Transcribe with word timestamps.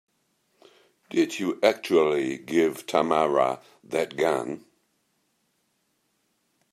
Did 1.11 1.37
you 1.39 1.59
actually 1.61 2.39
give 2.39 2.87
Tamara 2.87 3.61
that 3.83 4.17
gun? 4.17 4.65